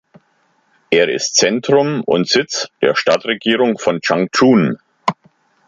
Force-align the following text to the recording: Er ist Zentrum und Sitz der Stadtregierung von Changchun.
Er 0.89 1.09
ist 1.09 1.35
Zentrum 1.35 2.03
und 2.03 2.27
Sitz 2.27 2.69
der 2.81 2.95
Stadtregierung 2.95 3.77
von 3.77 4.01
Changchun. 4.01 4.79